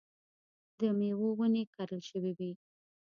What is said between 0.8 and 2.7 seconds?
مېوو ونې کرل شوې وې.